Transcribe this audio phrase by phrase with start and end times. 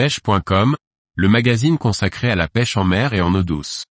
[0.00, 0.76] pêche.com,
[1.14, 3.84] le magazine consacré à la pêche en mer et en eau douce.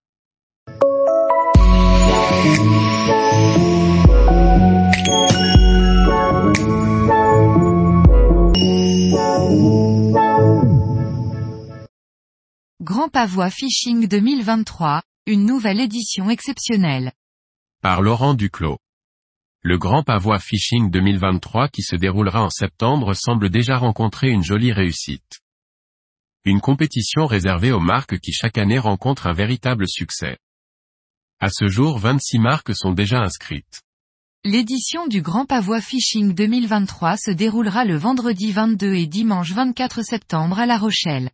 [12.81, 17.11] Grand Pavois Fishing 2023, une nouvelle édition exceptionnelle.
[17.83, 18.79] Par Laurent Duclos.
[19.61, 24.73] Le Grand Pavois Fishing 2023 qui se déroulera en septembre semble déjà rencontrer une jolie
[24.73, 25.43] réussite.
[26.49, 30.39] Une compétition réservée aux marques qui chaque année rencontrent un véritable succès.
[31.39, 33.83] À ce jour 26 marques sont déjà inscrites.
[34.43, 40.57] L'édition du Grand Pavois Fishing 2023 se déroulera le vendredi 22 et dimanche 24 septembre
[40.57, 41.29] à La Rochelle.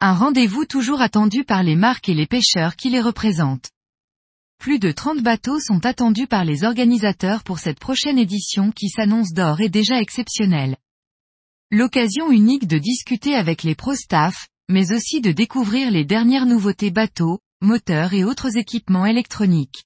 [0.00, 3.70] Un rendez-vous toujours attendu par les marques et les pêcheurs qui les représentent.
[4.58, 9.32] Plus de 30 bateaux sont attendus par les organisateurs pour cette prochaine édition qui s'annonce
[9.32, 10.78] d'or et déjà exceptionnelle.
[11.72, 17.40] L'occasion unique de discuter avec les pro-staff, mais aussi de découvrir les dernières nouveautés bateaux,
[17.60, 19.82] moteurs et autres équipements électroniques.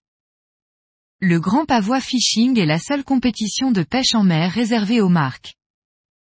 [1.22, 5.54] Le Grand Pavois Fishing est la seule compétition de pêche en mer réservée aux marques.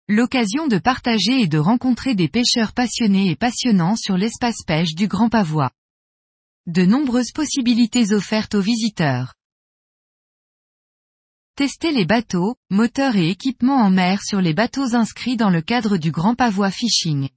[0.08, 5.08] L'occasion de partager et de rencontrer des pêcheurs passionnés et passionnants sur l'espace pêche du
[5.08, 5.72] Grand Pavois.
[6.66, 9.34] De nombreuses possibilités offertes aux visiteurs.
[11.56, 15.98] Tester les bateaux, moteurs et équipements en mer sur les bateaux inscrits dans le cadre
[15.98, 17.28] du Grand Pavois Fishing.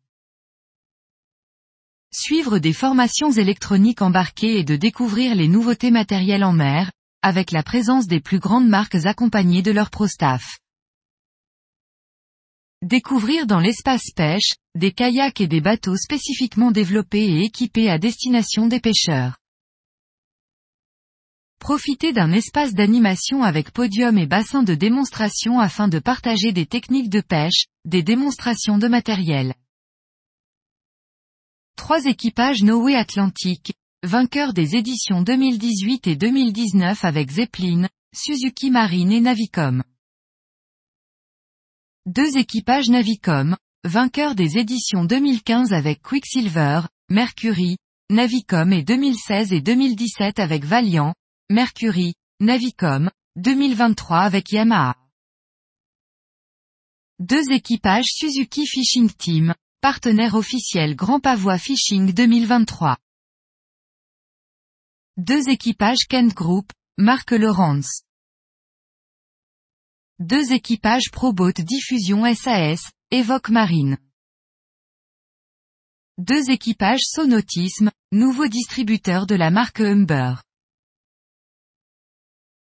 [2.12, 7.62] Suivre des formations électroniques embarquées et de découvrir les nouveautés matérielles en mer, avec la
[7.62, 10.58] présence des plus grandes marques accompagnées de leur pro-staff.
[12.82, 18.66] Découvrir dans l'espace pêche, des kayaks et des bateaux spécifiquement développés et équipés à destination
[18.66, 19.38] des pêcheurs.
[21.60, 27.10] Profiter d'un espace d'animation avec podium et bassin de démonstration afin de partager des techniques
[27.10, 29.54] de pêche, des démonstrations de matériel.
[31.76, 39.22] Trois équipages Noé Atlantique, vainqueurs des éditions 2018 et 2019 avec Zeppelin, Suzuki Marine et
[39.22, 39.84] Navicom.
[42.06, 47.78] Deux équipages Navicom, vainqueurs des éditions 2015 avec Quicksilver, Mercury,
[48.10, 51.14] Navicom et 2016 et 2017 avec Valiant,
[51.50, 54.98] Mercury, Navicom, 2023 avec Yamaha.
[57.20, 62.98] Deux équipages Suzuki Fishing Team, partenaire officiel Grand Pavois Fishing 2023.
[65.16, 68.02] Deux équipages Kent Group, marque Lawrence.
[70.20, 73.98] Deux équipages Proboat Diffusion SAS, Evoque Marine.
[76.18, 80.42] Deux équipages Sonotisme, nouveau distributeur de la marque Humber.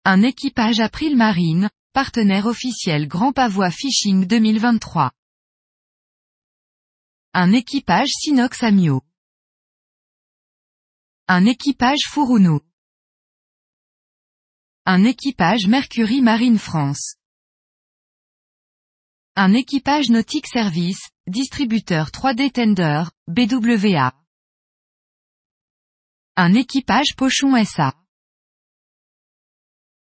[0.06, 5.12] Un équipage April Marine, partenaire officiel Grand Pavois Fishing 2023.
[7.32, 9.00] Un équipage Sinox Amio.
[11.26, 12.60] Un équipage Furuno.
[14.84, 17.16] Un équipage Mercury Marine France.
[19.36, 24.12] Un équipage Nautique Service, distributeur 3D Tender, BWA.
[26.36, 27.94] Un équipage Pochon SA.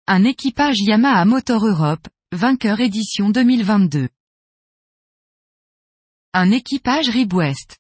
[0.06, 4.10] Un équipage Yamaha Motor Europe, vainqueur édition 2022.
[6.34, 7.78] Un équipage Ribwest.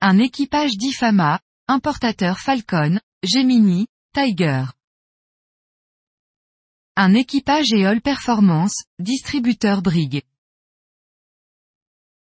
[0.00, 4.66] Un équipage d'Ifama, importateur Falcon, Gemini, Tiger.
[6.94, 10.22] Un équipage Eol Performance, distributeur Brig.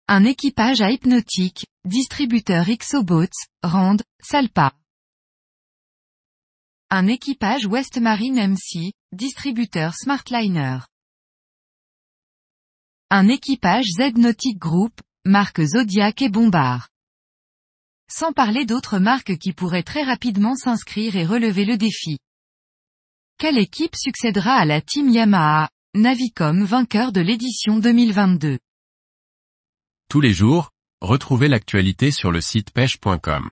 [0.08, 3.28] Un équipage à Hypnotique, distributeur Xobots,
[3.62, 4.78] Rand, Salpa.
[6.91, 10.79] Un équipage Westmarine MC, distributeur Smartliner.
[13.11, 16.89] Un équipage Z Nautic Group, marque Zodiac et Bombard.
[18.11, 22.17] Sans parler d'autres marques qui pourraient très rapidement s'inscrire et relever le défi.
[23.38, 28.57] Quelle équipe succédera à la Team Yamaha, Navicom vainqueur de l'édition 2022
[30.09, 30.72] Tous les jours,
[31.02, 33.52] retrouvez l'actualité sur le site pêche.com.